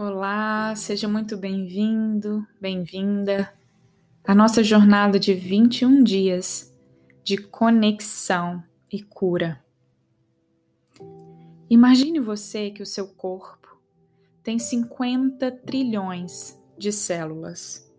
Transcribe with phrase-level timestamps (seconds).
[0.00, 3.52] Olá, seja muito bem-vindo, bem-vinda
[4.22, 6.72] à nossa jornada de 21 dias
[7.24, 9.60] de conexão e cura.
[11.68, 13.76] Imagine você que o seu corpo
[14.40, 17.92] tem 50 trilhões de células.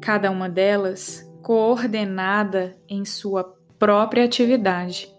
[0.00, 3.44] Cada uma delas coordenada em sua
[3.78, 5.14] própria atividade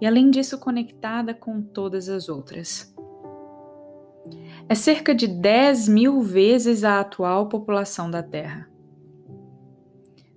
[0.00, 2.96] e, além disso, conectada com todas as outras
[4.68, 8.68] é cerca de 10 mil vezes a atual população da Terra.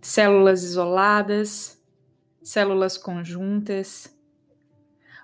[0.02, 1.82] Células isoladas,
[2.42, 4.18] células conjuntas.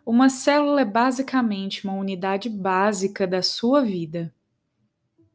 [0.05, 4.33] Uma célula é basicamente uma unidade básica da sua vida,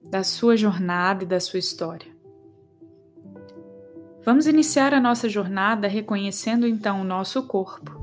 [0.02, 2.12] da sua jornada e da sua história.
[4.22, 8.00] Vamos iniciar a nossa jornada reconhecendo então o nosso corpo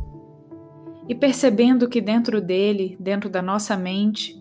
[1.07, 4.38] e percebendo que dentro dele, dentro da nossa mente,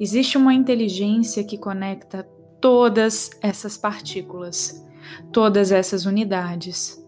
[0.00, 2.26] Existe uma inteligência que conecta
[2.58, 4.82] todas essas partículas,
[5.30, 7.06] todas essas unidades,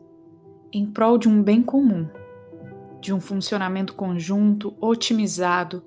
[0.71, 2.07] em prol de um bem comum,
[3.01, 5.83] de um funcionamento conjunto otimizado,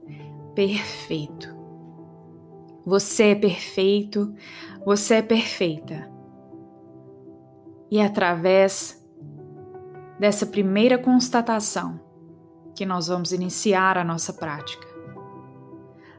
[0.56, 1.56] perfeito.
[2.84, 4.34] Você é perfeito,
[4.84, 6.12] você é perfeita.
[7.92, 9.00] E é através
[10.20, 12.00] dessa primeira constatação
[12.76, 14.95] que nós vamos iniciar a nossa prática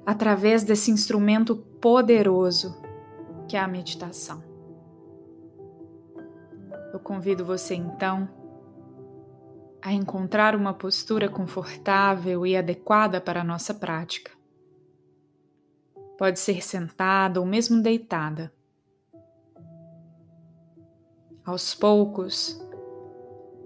[0.07, 2.81] através desse instrumento poderoso
[3.49, 4.43] que é a meditação.
[6.93, 8.29] Eu convido você então
[9.83, 14.31] a encontrar uma postura confortável e adequada para a nossa prática.
[16.17, 18.53] Pode ser sentada ou mesmo deitada.
[21.45, 22.61] Aos poucos,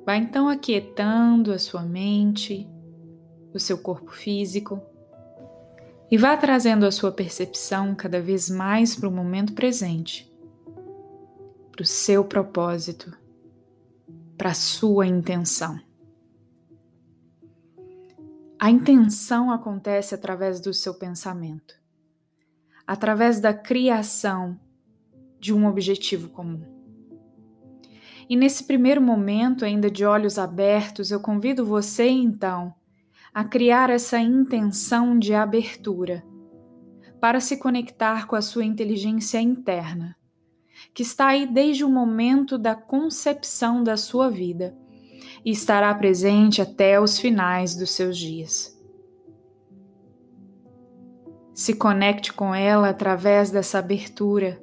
[0.04, 2.68] vá então aquietando a sua mente,
[3.54, 4.89] o seu corpo físico
[6.10, 10.28] e vá trazendo a sua percepção cada vez mais para o momento presente,
[11.70, 13.16] para o seu propósito,
[14.36, 15.80] para a sua intenção.
[18.58, 21.74] A intenção acontece através do seu pensamento,
[22.86, 24.58] através da criação
[25.38, 26.62] de um objetivo comum.
[28.28, 32.74] E nesse primeiro momento, ainda de olhos abertos, eu convido você então
[33.32, 36.24] a criar essa intenção de abertura
[37.20, 40.16] para se conectar com a sua inteligência interna,
[40.92, 44.76] que está aí desde o momento da concepção da sua vida
[45.44, 48.76] e estará presente até os finais dos seus dias.
[51.54, 54.60] Se conecte com ela através dessa abertura,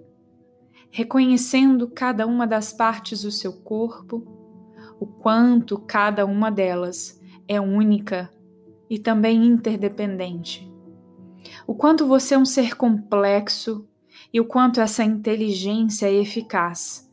[0.89, 4.25] reconhecendo cada uma das partes do seu corpo,
[4.99, 8.31] o quanto cada uma delas é única
[8.89, 10.71] e também interdependente.
[11.65, 13.87] O quanto você é um ser complexo
[14.33, 17.09] e o quanto essa inteligência é eficaz,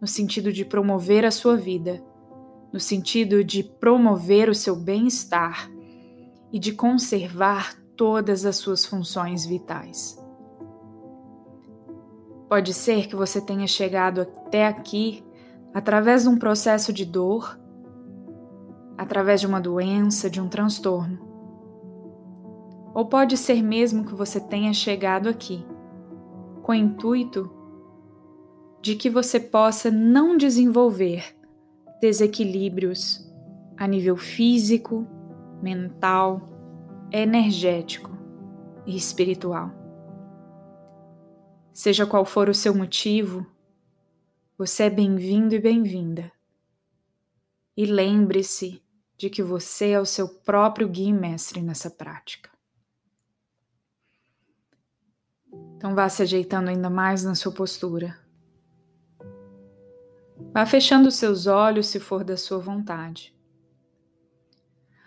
[0.00, 2.02] no sentido de promover a sua vida,
[2.72, 5.70] no sentido de promover o seu bem-estar
[6.52, 10.18] e de conservar todas as suas funções vitais.
[12.48, 15.22] Pode ser que você tenha chegado até aqui
[15.74, 17.58] através de um processo de dor
[18.98, 21.20] através de uma doença, de um transtorno.
[22.92, 25.64] Ou pode ser mesmo que você tenha chegado aqui
[26.62, 27.48] com o intuito
[28.82, 31.36] de que você possa não desenvolver
[32.00, 33.24] desequilíbrios
[33.76, 35.06] a nível físico,
[35.62, 36.42] mental,
[37.12, 38.10] energético
[38.84, 39.70] e espiritual.
[41.72, 43.46] Seja qual for o seu motivo,
[44.56, 46.32] você é bem-vindo e bem-vinda.
[47.76, 48.82] E lembre-se
[49.18, 52.48] de que você é o seu próprio guia e mestre nessa prática.
[55.76, 58.16] Então vá se ajeitando ainda mais na sua postura.
[60.54, 63.36] Vá fechando seus olhos se for da sua vontade.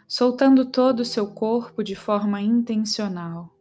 [0.05, 3.55] Soltando todo o seu corpo de forma intencional.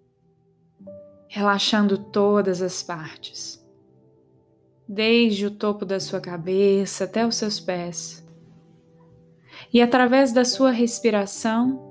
[1.29, 3.64] Relaxando todas as partes.
[4.88, 8.29] Desde o topo da sua cabeça até os seus pés
[9.72, 11.88] e através da sua respiração,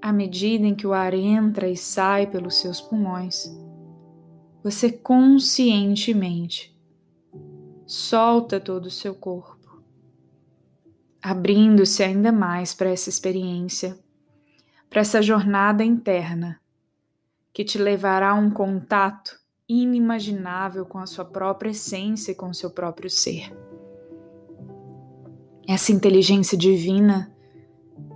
[0.00, 3.54] à medida em que o ar entra e sai pelos seus pulmões,
[4.62, 6.74] você conscientemente
[7.86, 9.82] solta todo o seu corpo,
[11.20, 13.98] abrindo-se ainda mais para essa experiência,
[14.88, 16.60] para essa jornada interna
[17.52, 19.38] que te levará a um contato
[19.68, 23.52] inimaginável com a sua própria essência e com o seu próprio ser
[25.72, 27.34] essa inteligência divina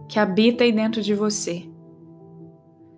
[0.09, 1.69] que habita aí dentro de você,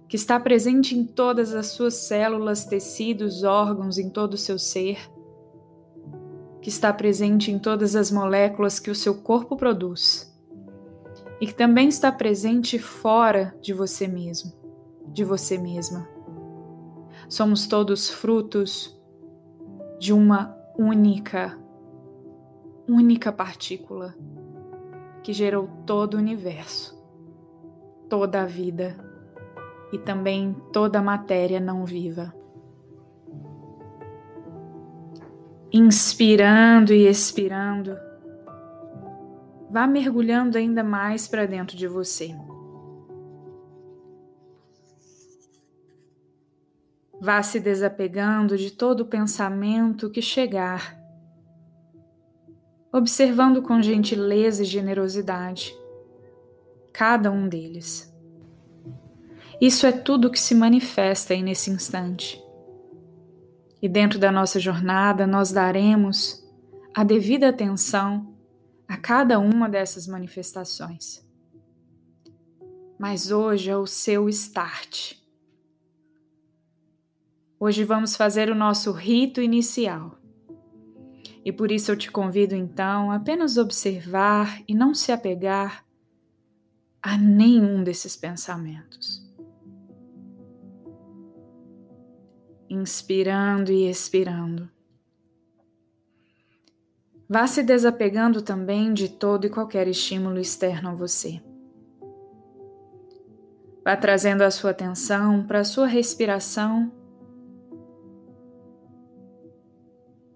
[0.08, 4.98] que está presente em todas as suas células, tecidos, órgãos, em todo o seu ser,
[6.60, 10.34] que está presente em todas as moléculas que o seu corpo produz
[11.40, 14.52] e que também está presente fora de você mesmo,
[15.12, 16.08] de você mesma.
[17.28, 18.98] Somos todos frutos
[20.00, 21.56] de uma única,
[22.88, 24.14] única partícula
[25.22, 26.96] que gerou todo o universo,
[28.08, 28.96] toda a vida
[29.92, 32.34] e também toda a matéria não viva.
[35.72, 37.96] Inspirando e expirando,
[39.70, 42.34] vá mergulhando ainda mais para dentro de você.
[47.20, 50.97] Vá se desapegando de todo pensamento que chegar,
[52.98, 55.74] observando com gentileza e generosidade
[56.92, 58.12] cada um deles.
[59.60, 62.42] Isso é tudo que se manifesta aí nesse instante.
[63.80, 66.44] E dentro da nossa jornada, nós daremos
[66.94, 68.34] a devida atenção
[68.88, 71.24] a cada uma dessas manifestações.
[72.98, 75.14] Mas hoje é o seu start.
[77.60, 80.17] Hoje vamos fazer o nosso rito inicial.
[81.48, 85.82] E por isso eu te convido então a apenas observar e não se apegar
[87.00, 89.26] a nenhum desses pensamentos.
[92.70, 94.68] inspirando e expirando.
[97.26, 101.40] Vá se desapegando também de todo e qualquer estímulo externo a você.
[103.82, 106.92] Vá trazendo a sua atenção para a sua respiração.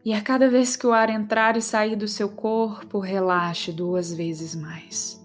[0.04, 4.12] E a cada vez que o ar entrar e sair do seu corpo, relaxe duas
[4.12, 5.22] vezes mais.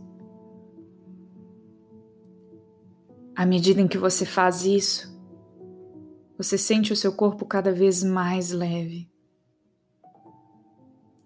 [3.36, 5.16] À medida em que você faz isso,
[6.38, 9.10] você sente o seu corpo cada vez mais leve,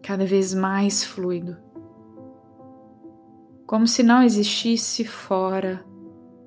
[0.02, 1.58] cada vez mais fluido,
[3.68, 5.86] como se não existisse fora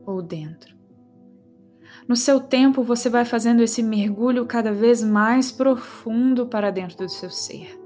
[0.07, 0.74] ou dentro.
[2.09, 7.09] No seu tempo, você vai fazendo esse mergulho cada vez mais profundo para dentro do
[7.09, 7.81] seu ser,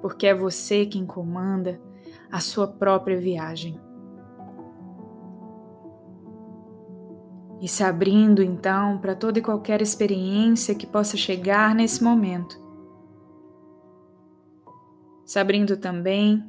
[0.00, 1.80] porque é você quem comanda
[2.30, 3.78] a sua própria viagem.
[7.60, 12.60] e se abrindo então para toda e qualquer experiência que possa chegar nesse momento.
[15.24, 16.42] Se abrindo também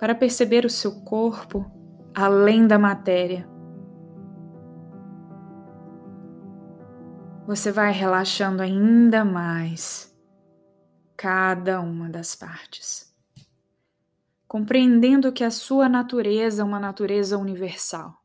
[0.00, 1.64] para perceber o seu corpo
[2.14, 3.48] além da matéria.
[7.46, 10.12] Você vai relaxando ainda mais
[11.16, 13.14] cada uma das partes,
[14.48, 18.20] compreendendo que a sua natureza é uma natureza universal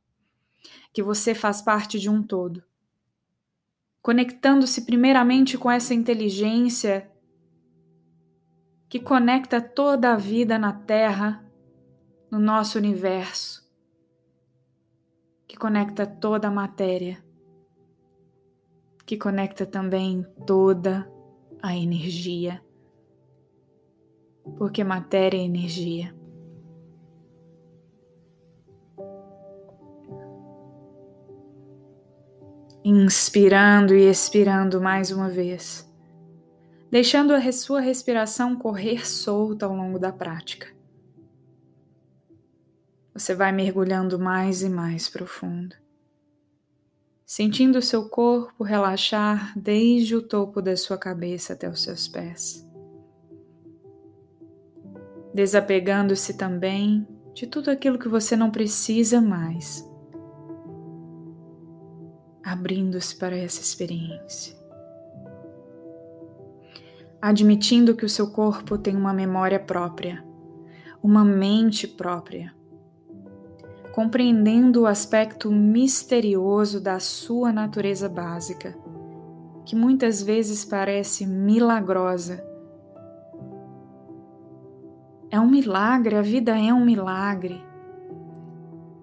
[0.92, 2.64] que você faz parte de um todo.
[4.02, 7.10] Conectando-se primeiramente com essa inteligência
[8.90, 11.46] que conecta toda a vida na Terra,
[12.30, 13.72] no nosso universo,
[15.48, 17.24] que conecta toda a matéria,
[19.12, 21.06] que conecta também toda
[21.62, 22.64] a energia,
[24.58, 26.16] porque matéria é energia.
[32.86, 35.86] inspirando e expirando mais uma vez,
[36.90, 40.68] deixando a sua respiração correr solta ao longo da prática.
[43.14, 45.76] Você vai mergulhando mais e mais profundo,
[47.32, 52.70] sentindo seu corpo relaxar desde o topo da sua cabeça até os seus pés,
[55.34, 59.90] desapegando-se também de tudo aquilo que você não precisa mais
[62.44, 64.54] abrindo-se para essa experiência.
[67.22, 70.22] Admitindo que o seu corpo tem uma memória própria,
[71.02, 72.54] uma mente própria.
[73.94, 78.78] Compreendendo o aspecto misterioso da sua natureza básica,
[79.66, 82.44] que muitas vezes parece milagrosa.
[85.30, 87.64] É um milagre, a vida é um milagre.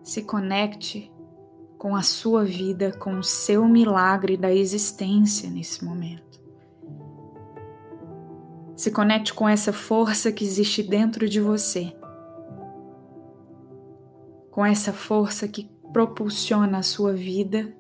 [0.02, 1.12] Se conecte
[1.78, 6.40] com a sua vida, com o seu milagre da existência nesse momento.
[8.74, 11.92] Se conecte com essa força que existe dentro de você,
[14.58, 17.72] com essa força que propulsiona a sua vida,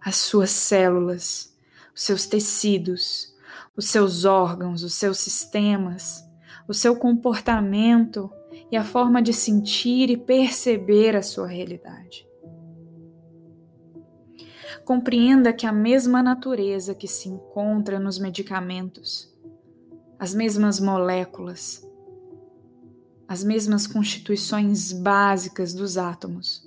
[0.00, 1.54] as suas células,
[1.94, 3.36] os seus tecidos,
[3.76, 6.24] os seus órgãos, os seus sistemas,
[6.66, 8.32] o seu comportamento
[8.72, 12.26] e a forma de sentir e perceber a sua realidade.
[14.86, 19.30] Compreenda que a mesma natureza que se encontra nos medicamentos,
[20.18, 21.86] as mesmas moléculas,
[23.28, 26.66] as mesmas constituições básicas dos átomos,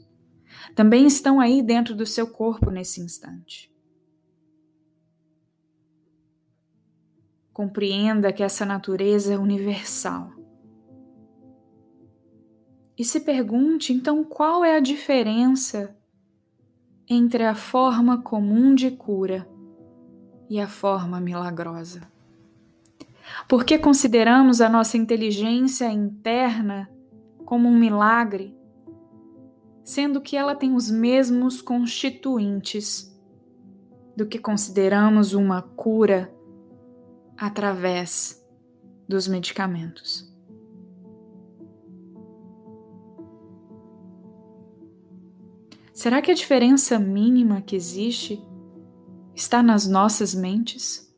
[0.75, 3.71] também estão aí dentro do seu corpo nesse instante.
[7.51, 10.31] Compreenda que essa natureza é universal.
[12.95, 15.97] E se pergunte então qual é a diferença
[17.09, 19.49] entre a forma comum de cura
[20.47, 22.10] e a forma milagrosa.
[23.47, 26.89] Por que consideramos a nossa inteligência interna
[27.45, 28.55] como um milagre,
[29.83, 33.11] sendo que ela tem os mesmos constituintes
[34.15, 36.33] do que consideramos uma cura
[37.37, 38.41] através
[39.07, 40.31] dos medicamentos?
[45.93, 48.43] Será que a diferença mínima que existe
[49.35, 51.10] está nas nossas mentes?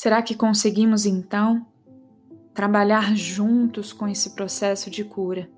[0.00, 1.66] Será que conseguimos então
[2.54, 5.50] trabalhar juntos com esse processo de cura,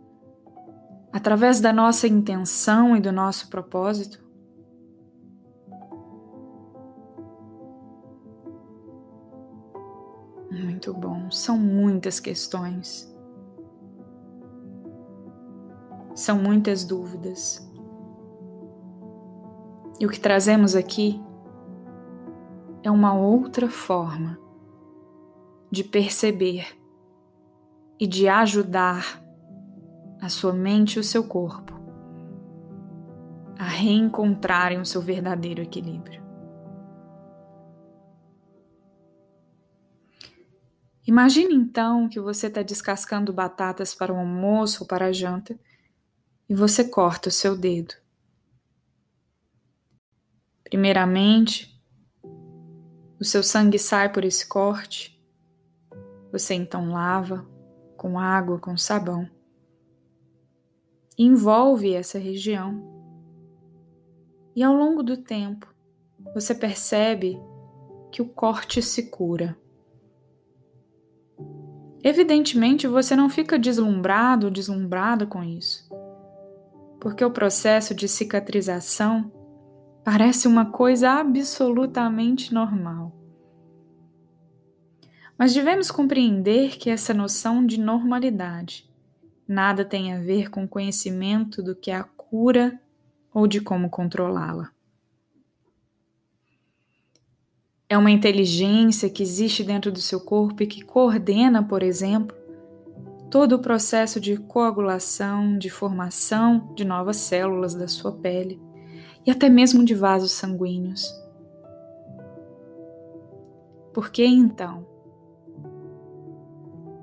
[1.12, 4.25] através da nossa intenção e do nosso propósito?
[10.50, 13.14] Muito bom, são muitas questões.
[16.14, 17.70] São muitas dúvidas.
[20.00, 21.23] E o que trazemos aqui
[22.82, 24.38] é uma outra forma
[25.70, 26.76] de perceber
[27.99, 29.22] e de ajudar
[30.20, 31.78] a sua mente e o seu corpo
[33.58, 36.20] a reencontrarem o seu verdadeiro equilíbrio.
[41.06, 45.58] Imagine então que você está descascando batatas para o almoço ou para a janta
[46.49, 47.94] e você corta o seu dedo.
[50.64, 51.79] Primeiramente,
[53.21, 55.21] o seu sangue sai por esse corte.
[56.33, 57.47] Você então lava
[57.97, 59.29] com água, com sabão.
[61.19, 62.83] Envolve essa região.
[64.57, 65.73] E ao longo do tempo,
[66.35, 67.39] você percebe
[68.11, 69.57] que o corte se cura.
[72.03, 75.91] Evidentemente, você não fica deslumbrado ou deslumbrada com isso
[77.00, 79.33] porque o processo de cicatrização
[80.04, 83.14] parece uma coisa absolutamente normal.
[85.38, 88.88] Mas devemos compreender que essa noção de normalidade
[89.49, 92.78] nada tem a ver com conhecimento do que é a cura
[93.33, 94.71] ou de como controlá-la.
[97.88, 102.37] É uma inteligência que existe dentro do seu corpo e que coordena, por exemplo,
[103.30, 108.61] todo o processo de coagulação, de formação de novas células da sua pele
[109.27, 111.19] e até mesmo de vasos sanguíneos.
[113.93, 114.87] Por que então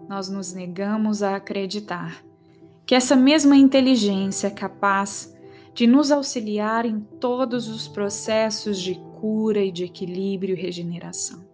[0.08, 2.24] nós nos negamos a acreditar
[2.86, 5.36] que essa mesma inteligência é capaz
[5.74, 11.46] de nos auxiliar em todos os processos de cura e de equilíbrio e regeneração?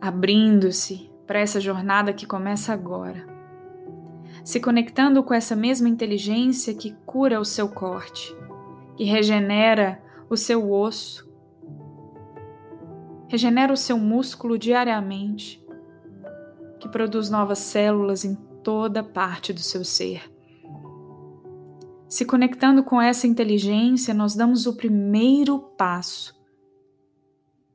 [0.00, 3.33] Abrindo-se para essa jornada que começa agora.
[4.44, 8.36] Se conectando com essa mesma inteligência que cura o seu corte,
[8.94, 11.26] que regenera o seu osso,
[13.26, 15.64] regenera o seu músculo diariamente,
[16.78, 20.30] que produz novas células em toda parte do seu ser.
[22.06, 26.38] Se conectando com essa inteligência, nós damos o primeiro passo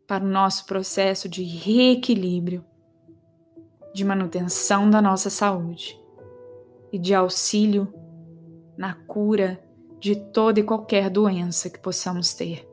[0.06, 2.64] para o nosso processo de reequilíbrio
[3.92, 5.99] de manutenção da nossa saúde
[6.92, 7.94] e de auxílio
[8.78, 9.62] na cura
[10.00, 12.68] de toda e qualquer doença que possamos ter.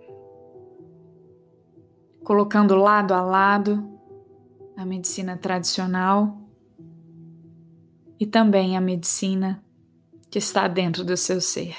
[2.23, 3.97] Colocando lado a lado
[4.77, 6.39] a medicina tradicional
[8.21, 9.65] e também a medicina
[10.31, 11.75] que está dentro do seu ser.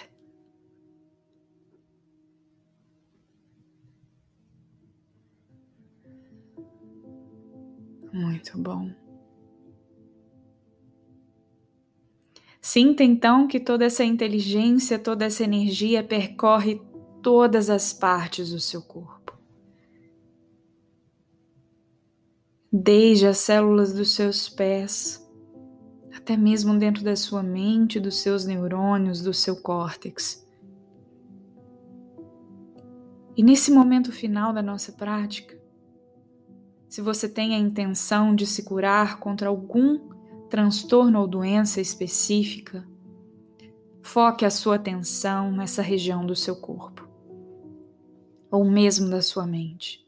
[8.11, 9.06] Muito bom.
[12.61, 16.81] Sinta então que toda essa inteligência, toda essa energia percorre
[17.21, 19.37] todas as partes do seu corpo.
[22.71, 25.25] Desde as células dos seus pés,
[26.15, 30.45] até mesmo dentro da sua mente, dos seus neurônios, do seu córtex.
[33.35, 35.57] E nesse momento final da nossa prática,
[36.89, 40.16] se você tem a intenção de se curar contra algum
[40.49, 42.85] transtorno ou doença específica,
[44.07, 47.05] Foque a sua atenção nessa região do seu corpo,
[48.49, 50.07] ou mesmo da sua mente.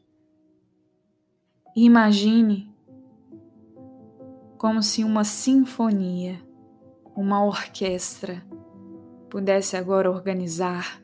[1.76, 2.74] E imagine
[4.56, 6.42] como se uma sinfonia,
[7.14, 8.42] uma orquestra,
[9.28, 11.02] pudesse agora organizar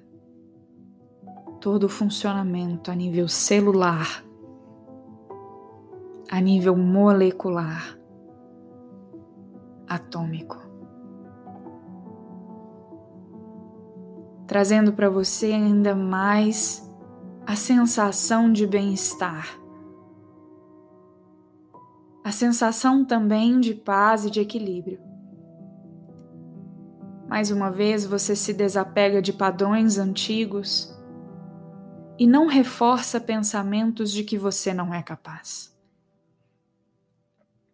[1.60, 4.24] todo o funcionamento a nível celular,
[6.30, 7.98] a nível molecular,
[9.88, 10.56] atômico.
[14.46, 16.88] Trazendo para você ainda mais
[17.46, 19.58] a sensação de bem-estar,
[22.24, 25.00] a sensação também de paz e de equilíbrio.
[27.28, 30.96] Mais uma vez você se desapega de padrões antigos
[32.18, 35.75] e não reforça pensamentos de que você não é capaz.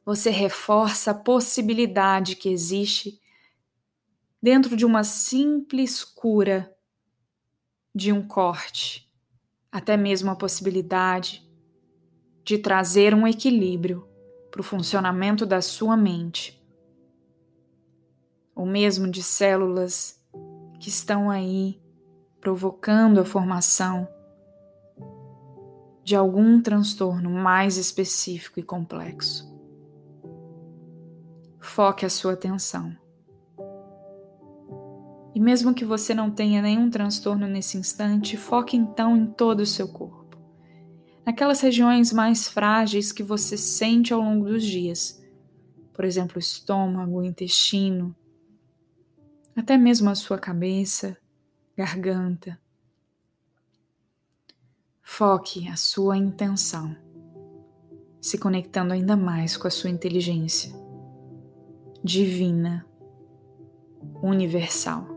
[0.04, 3.20] Você reforça a possibilidade que existe
[4.42, 6.74] dentro de uma simples cura
[7.94, 9.08] de um corte,
[9.70, 11.48] até mesmo a possibilidade
[12.44, 14.08] de trazer um equilíbrio
[14.50, 16.60] para o funcionamento da sua mente
[18.54, 20.20] ou mesmo de células
[20.80, 21.80] que estão aí
[22.40, 24.08] provocando a formação
[26.02, 29.51] de algum transtorno mais específico e complexo.
[31.62, 32.94] Foque a sua atenção.
[35.32, 39.66] E mesmo que você não tenha nenhum transtorno nesse instante, foque então em todo o
[39.66, 40.36] seu corpo.
[41.24, 45.22] Naquelas regiões mais frágeis que você sente ao longo dos dias.
[45.94, 48.14] Por exemplo, o estômago, o intestino,
[49.54, 51.16] até mesmo a sua cabeça,
[51.76, 52.60] garganta.
[55.00, 56.94] Foque a sua intenção,
[58.20, 60.81] se conectando ainda mais com a sua inteligência
[62.04, 62.84] divina,
[64.22, 65.11] universal.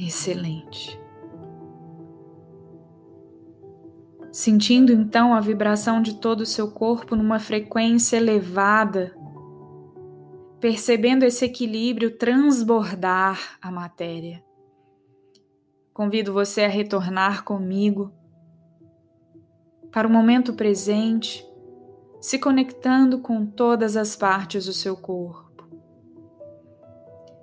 [0.00, 0.98] Excelente.
[4.32, 9.14] Sentindo então a vibração de todo o seu corpo numa frequência elevada,
[10.58, 14.42] percebendo esse equilíbrio transbordar a matéria.
[15.92, 18.10] Convido você a retornar comigo
[19.92, 21.46] para o momento presente,
[22.22, 25.49] se conectando com todas as partes do seu corpo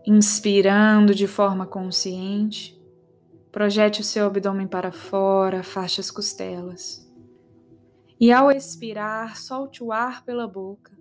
[0.09, 2.81] Inspirando de forma consciente,
[3.51, 7.05] projete o seu abdômen para fora, afaste as costelas.
[8.17, 10.97] E ao expirar, solte o ar pela boca.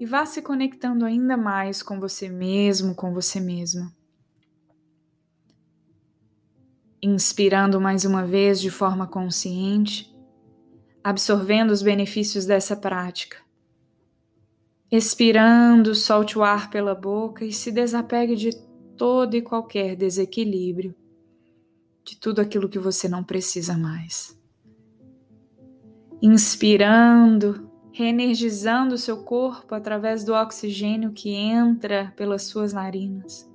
[0.00, 3.94] E vá se conectando ainda mais com você mesmo, com você mesma.
[7.00, 10.12] Inspirando mais uma vez de forma consciente,
[11.04, 13.47] absorvendo os benefícios dessa prática
[14.90, 18.56] Expirando, solte o ar pela boca e se desapegue de
[18.96, 20.94] todo e qualquer desequilíbrio,
[22.02, 24.34] de tudo aquilo que você não precisa mais.
[26.22, 33.46] Inspirando, reenergizando o seu corpo através do oxigênio que entra pelas suas narinas.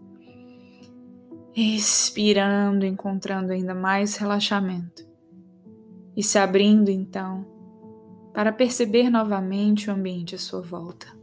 [1.55, 5.03] Expirando, encontrando ainda mais relaxamento.
[6.15, 7.43] E se abrindo então
[8.31, 11.22] para perceber novamente o ambiente à sua volta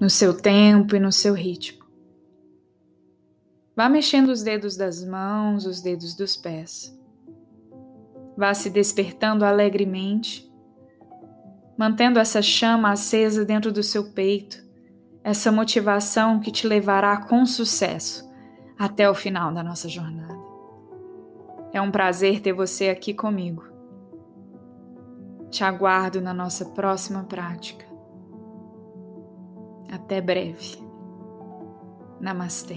[0.00, 1.84] no seu tempo e no seu ritmo.
[3.76, 6.98] Vá mexendo os dedos das mãos, os dedos dos pés.
[8.36, 10.50] Vá se despertando alegremente,
[11.76, 14.64] mantendo essa chama acesa dentro do seu peito,
[15.22, 18.26] essa motivação que te levará com sucesso
[18.78, 20.34] até o final da nossa jornada.
[21.72, 23.64] É um prazer ter você aqui comigo.
[25.50, 27.89] Te aguardo na nossa próxima prática.
[29.90, 30.78] Até breve.
[32.20, 32.76] Namastê.